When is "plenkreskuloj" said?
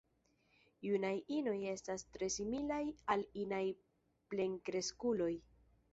4.33-5.33